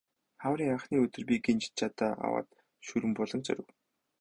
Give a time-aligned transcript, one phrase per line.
[0.43, 2.47] Хаврын анхны өдөр би гинжит жадаа аваад
[2.85, 3.67] Шүрэн буланг зорив.